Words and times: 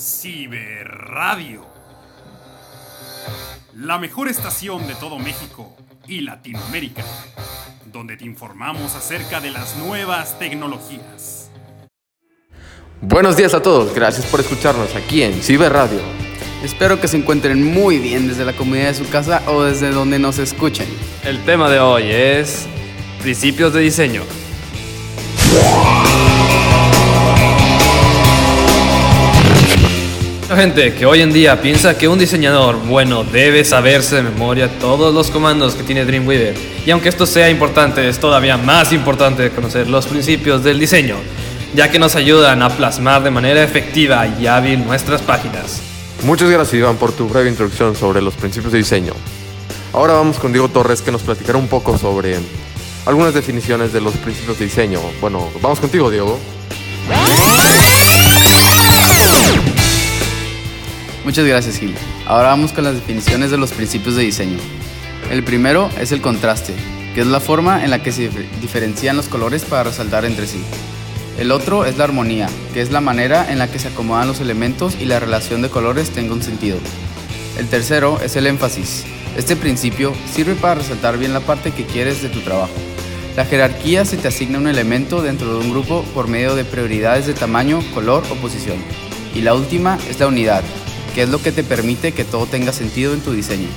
Ciberradio. 0.00 1.66
La 3.76 3.98
mejor 3.98 4.28
estación 4.28 4.86
de 4.86 4.94
todo 4.94 5.18
México 5.18 5.76
y 6.08 6.22
Latinoamérica, 6.22 7.04
donde 7.92 8.16
te 8.16 8.24
informamos 8.24 8.94
acerca 8.94 9.40
de 9.40 9.50
las 9.50 9.76
nuevas 9.76 10.38
tecnologías. 10.38 11.50
Buenos 13.02 13.36
días 13.36 13.52
a 13.52 13.60
todos, 13.60 13.94
gracias 13.94 14.24
por 14.26 14.40
escucharnos 14.40 14.94
aquí 14.96 15.22
en 15.22 15.34
Ciberradio. 15.42 16.00
Espero 16.64 16.98
que 16.98 17.08
se 17.08 17.18
encuentren 17.18 17.62
muy 17.62 17.98
bien 17.98 18.26
desde 18.26 18.46
la 18.46 18.54
comunidad 18.54 18.88
de 18.88 18.94
su 18.94 19.08
casa 19.08 19.42
o 19.48 19.62
desde 19.64 19.90
donde 19.90 20.18
nos 20.18 20.38
escuchen. 20.38 20.88
El 21.24 21.44
tema 21.44 21.68
de 21.68 21.78
hoy 21.78 22.04
es 22.10 22.66
principios 23.22 23.74
de 23.74 23.80
diseño. 23.80 24.22
La 30.50 30.56
gente 30.56 30.92
que 30.94 31.06
hoy 31.06 31.20
en 31.20 31.32
día 31.32 31.62
piensa 31.62 31.96
que 31.96 32.08
un 32.08 32.18
diseñador 32.18 32.74
bueno 32.74 33.22
debe 33.22 33.64
saberse 33.64 34.16
de 34.16 34.22
memoria 34.22 34.68
todos 34.80 35.14
los 35.14 35.30
comandos 35.30 35.76
que 35.76 35.84
tiene 35.84 36.04
Dreamweaver. 36.04 36.56
Y 36.84 36.90
aunque 36.90 37.08
esto 37.08 37.24
sea 37.24 37.48
importante, 37.48 38.08
es 38.08 38.18
todavía 38.18 38.56
más 38.56 38.92
importante 38.92 39.50
conocer 39.50 39.88
los 39.88 40.08
principios 40.08 40.64
del 40.64 40.80
diseño, 40.80 41.14
ya 41.72 41.88
que 41.88 42.00
nos 42.00 42.16
ayudan 42.16 42.64
a 42.64 42.70
plasmar 42.70 43.22
de 43.22 43.30
manera 43.30 43.62
efectiva 43.62 44.26
y 44.26 44.48
hábil 44.48 44.84
nuestras 44.84 45.22
páginas. 45.22 45.82
Muchas 46.24 46.50
gracias 46.50 46.74
Iván 46.74 46.96
por 46.96 47.12
tu 47.12 47.28
breve 47.28 47.48
introducción 47.48 47.94
sobre 47.94 48.20
los 48.20 48.34
principios 48.34 48.72
de 48.72 48.78
diseño. 48.78 49.12
Ahora 49.92 50.14
vamos 50.14 50.40
con 50.40 50.50
Diego 50.50 50.68
Torres 50.68 51.00
que 51.00 51.12
nos 51.12 51.22
platicará 51.22 51.58
un 51.58 51.68
poco 51.68 51.96
sobre 51.96 52.34
algunas 53.06 53.34
definiciones 53.34 53.92
de 53.92 54.00
los 54.00 54.14
principios 54.14 54.58
de 54.58 54.64
diseño. 54.64 54.98
Bueno, 55.20 55.48
vamos 55.62 55.78
contigo 55.78 56.10
Diego. 56.10 56.40
Muchas 61.24 61.44
gracias 61.44 61.78
Gil. 61.78 61.94
Ahora 62.26 62.48
vamos 62.48 62.72
con 62.72 62.84
las 62.84 62.94
definiciones 62.94 63.50
de 63.50 63.58
los 63.58 63.72
principios 63.72 64.16
de 64.16 64.22
diseño. 64.22 64.58
El 65.30 65.44
primero 65.44 65.90
es 66.00 66.12
el 66.12 66.22
contraste, 66.22 66.72
que 67.14 67.20
es 67.20 67.26
la 67.26 67.40
forma 67.40 67.84
en 67.84 67.90
la 67.90 68.02
que 68.02 68.10
se 68.10 68.30
diferencian 68.60 69.16
los 69.16 69.28
colores 69.28 69.64
para 69.64 69.84
resaltar 69.84 70.24
entre 70.24 70.46
sí. 70.46 70.62
El 71.38 71.52
otro 71.52 71.84
es 71.84 71.98
la 71.98 72.04
armonía, 72.04 72.48
que 72.72 72.80
es 72.80 72.90
la 72.90 73.02
manera 73.02 73.52
en 73.52 73.58
la 73.58 73.70
que 73.70 73.78
se 73.78 73.88
acomodan 73.88 74.28
los 74.28 74.40
elementos 74.40 74.96
y 74.98 75.04
la 75.04 75.20
relación 75.20 75.60
de 75.60 75.68
colores 75.68 76.10
tenga 76.10 76.32
un 76.32 76.42
sentido. 76.42 76.78
El 77.58 77.68
tercero 77.68 78.18
es 78.22 78.36
el 78.36 78.46
énfasis. 78.46 79.04
Este 79.36 79.56
principio 79.56 80.14
sirve 80.32 80.54
para 80.54 80.76
resaltar 80.76 81.18
bien 81.18 81.34
la 81.34 81.40
parte 81.40 81.70
que 81.70 81.84
quieres 81.84 82.22
de 82.22 82.30
tu 82.30 82.40
trabajo. 82.40 82.72
La 83.36 83.44
jerarquía 83.44 84.04
se 84.04 84.16
te 84.16 84.28
asigna 84.28 84.58
un 84.58 84.68
elemento 84.68 85.22
dentro 85.22 85.52
de 85.52 85.60
un 85.60 85.70
grupo 85.70 86.02
por 86.14 86.28
medio 86.28 86.56
de 86.56 86.64
prioridades 86.64 87.26
de 87.26 87.34
tamaño, 87.34 87.80
color 87.94 88.24
o 88.30 88.34
posición. 88.36 88.78
Y 89.34 89.42
la 89.42 89.54
última 89.54 89.98
es 90.08 90.18
la 90.18 90.26
unidad, 90.26 90.64
que 91.10 91.22
es 91.22 91.28
lo 91.28 91.42
que 91.42 91.52
te 91.52 91.62
permite 91.62 92.12
que 92.12 92.24
todo 92.24 92.46
tenga 92.46 92.72
sentido 92.72 93.12
en 93.12 93.20
tu 93.20 93.32
diseño. 93.32 93.68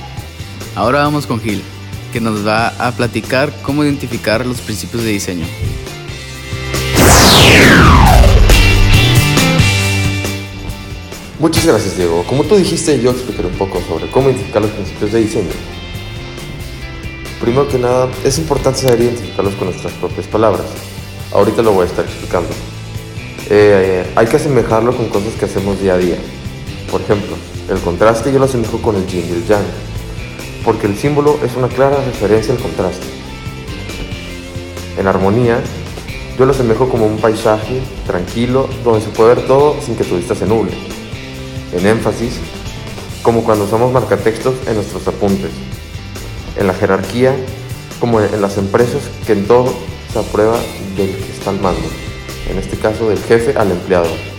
Ahora 0.74 1.00
vamos 1.00 1.26
con 1.26 1.40
Gil, 1.40 1.62
que 2.12 2.20
nos 2.20 2.46
va 2.46 2.68
a 2.68 2.92
platicar 2.92 3.52
cómo 3.62 3.84
identificar 3.84 4.44
los 4.46 4.60
principios 4.60 5.04
de 5.04 5.10
diseño. 5.10 5.46
Muchas 11.38 11.66
gracias 11.66 11.96
Diego. 11.96 12.24
Como 12.26 12.44
tú 12.44 12.56
dijiste, 12.56 13.00
yo 13.00 13.10
explicaré 13.10 13.48
un 13.48 13.54
poco 13.54 13.80
sobre 13.86 14.10
cómo 14.10 14.30
identificar 14.30 14.62
los 14.62 14.70
principios 14.70 15.12
de 15.12 15.20
diseño. 15.20 15.50
Primero 17.40 17.68
que 17.68 17.78
nada, 17.78 18.08
es 18.24 18.38
importante 18.38 18.80
saber 18.80 19.02
identificarlos 19.02 19.54
con 19.56 19.68
nuestras 19.68 19.92
propias 19.94 20.26
palabras. 20.26 20.66
Ahorita 21.32 21.62
lo 21.62 21.72
voy 21.72 21.84
a 21.84 21.88
estar 21.88 22.04
explicando. 22.04 22.48
Eh, 23.50 24.10
hay 24.16 24.26
que 24.26 24.36
asemejarlo 24.36 24.96
con 24.96 25.08
cosas 25.08 25.34
que 25.38 25.44
hacemos 25.44 25.80
día 25.80 25.94
a 25.94 25.98
día. 25.98 26.16
Por 26.94 27.02
ejemplo, 27.02 27.34
el 27.68 27.80
contraste 27.80 28.32
yo 28.32 28.38
lo 28.38 28.44
asemejo 28.44 28.80
con 28.80 28.94
el 28.94 29.04
yin 29.08 29.26
y 29.28 29.32
el 29.32 29.44
yang, 29.48 29.64
porque 30.64 30.86
el 30.86 30.96
símbolo 30.96 31.40
es 31.44 31.56
una 31.56 31.66
clara 31.66 31.96
referencia 31.96 32.54
al 32.54 32.60
contraste. 32.60 33.04
En 34.96 35.08
armonía, 35.08 35.58
yo 36.38 36.46
lo 36.46 36.52
asemejo 36.52 36.88
como 36.88 37.06
un 37.06 37.16
paisaje 37.16 37.80
tranquilo 38.06 38.68
donde 38.84 39.00
se 39.00 39.10
puede 39.10 39.34
ver 39.34 39.44
todo 39.48 39.74
sin 39.84 39.96
que 39.96 40.04
tu 40.04 40.16
vista 40.16 40.36
se 40.36 40.46
nuble. 40.46 40.70
En 41.72 41.84
énfasis, 41.84 42.38
como 43.24 43.42
cuando 43.42 43.64
usamos 43.64 43.92
marcatextos 43.92 44.54
en 44.68 44.76
nuestros 44.76 45.08
apuntes. 45.08 45.50
En 46.56 46.68
la 46.68 46.74
jerarquía, 46.74 47.34
como 47.98 48.20
en 48.20 48.40
las 48.40 48.56
empresas 48.56 49.02
que 49.26 49.32
en 49.32 49.48
todo 49.48 49.74
se 50.12 50.20
aprueba 50.20 50.60
del 50.96 51.10
que 51.10 51.32
está 51.32 51.50
al 51.50 51.58
mando, 51.58 51.88
en 52.48 52.56
este 52.56 52.76
caso 52.76 53.08
del 53.08 53.18
jefe 53.18 53.58
al 53.58 53.72
empleado. 53.72 54.33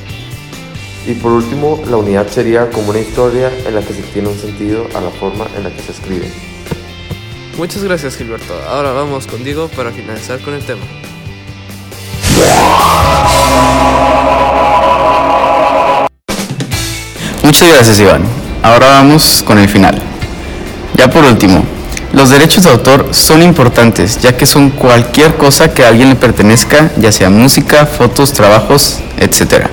Y 1.07 1.13
por 1.13 1.31
último, 1.33 1.81
la 1.87 1.97
unidad 1.97 2.27
sería 2.27 2.69
como 2.71 2.89
una 2.89 2.99
historia 2.99 3.51
en 3.65 3.75
la 3.75 3.81
que 3.81 3.93
se 3.93 4.01
tiene 4.01 4.27
un 4.27 4.39
sentido 4.39 4.87
a 4.95 5.01
la 5.01 5.11
forma 5.11 5.45
en 5.55 5.63
la 5.63 5.69
que 5.69 5.81
se 5.81 5.91
escribe. 5.91 6.31
Muchas 7.57 7.83
gracias 7.83 8.17
Gilberto. 8.17 8.53
Ahora 8.67 8.91
vamos 8.91 9.27
contigo 9.27 9.69
para 9.75 9.91
finalizar 9.91 10.39
con 10.39 10.55
el 10.55 10.63
tema. 10.63 10.81
Muchas 17.43 17.69
gracias 17.69 17.99
Iván. 17.99 18.23
Ahora 18.63 18.87
vamos 18.87 19.43
con 19.45 19.59
el 19.59 19.69
final. 19.69 20.01
Ya 20.97 21.09
por 21.09 21.23
último, 21.23 21.63
los 22.13 22.31
derechos 22.31 22.63
de 22.63 22.71
autor 22.71 23.09
son 23.11 23.43
importantes 23.43 24.19
ya 24.19 24.35
que 24.35 24.45
son 24.45 24.71
cualquier 24.71 25.37
cosa 25.37 25.73
que 25.73 25.85
a 25.85 25.89
alguien 25.89 26.09
le 26.09 26.15
pertenezca, 26.15 26.91
ya 26.97 27.11
sea 27.11 27.29
música, 27.29 27.85
fotos, 27.85 28.33
trabajos, 28.33 28.99
etc. 29.17 29.67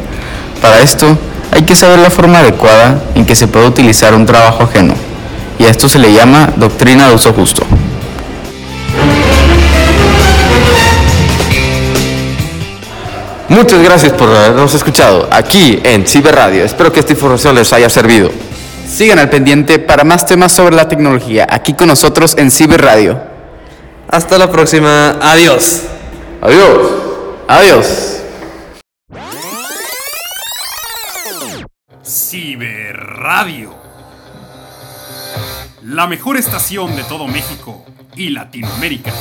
Para 0.62 0.78
esto 0.80 1.18
hay 1.50 1.62
que 1.62 1.74
saber 1.74 1.98
la 1.98 2.08
forma 2.08 2.38
adecuada 2.38 3.02
en 3.16 3.26
que 3.26 3.34
se 3.34 3.48
puede 3.48 3.66
utilizar 3.66 4.14
un 4.14 4.24
trabajo 4.24 4.62
ajeno 4.62 4.94
y 5.58 5.64
a 5.64 5.68
esto 5.68 5.88
se 5.88 5.98
le 5.98 6.12
llama 6.12 6.52
doctrina 6.56 7.08
de 7.08 7.14
uso 7.14 7.32
justo. 7.32 7.62
Muchas 13.48 13.82
gracias 13.82 14.12
por 14.12 14.28
habernos 14.30 14.72
escuchado 14.72 15.28
aquí 15.30 15.78
en 15.84 16.06
Ciberradio. 16.06 16.64
Espero 16.64 16.90
que 16.90 17.00
esta 17.00 17.12
información 17.12 17.54
les 17.54 17.70
haya 17.72 17.90
servido. 17.90 18.30
Sigan 18.88 19.18
al 19.18 19.28
pendiente 19.28 19.78
para 19.78 20.04
más 20.04 20.24
temas 20.24 20.52
sobre 20.52 20.74
la 20.74 20.88
tecnología 20.88 21.46
aquí 21.50 21.74
con 21.74 21.88
nosotros 21.88 22.34
en 22.38 22.50
Ciberradio. 22.50 23.20
Hasta 24.08 24.38
la 24.38 24.50
próxima. 24.50 25.18
Adiós. 25.20 25.82
Adiós. 26.40 26.78
Adiós. 27.46 28.11
Ciberradio. 32.32 33.74
La 35.82 36.06
mejor 36.06 36.38
estación 36.38 36.96
de 36.96 37.04
todo 37.04 37.26
México 37.26 37.84
y 38.16 38.30
Latinoamérica, 38.30 39.12